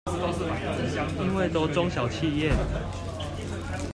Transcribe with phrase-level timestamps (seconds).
[1.19, 2.51] 因為都中小企業？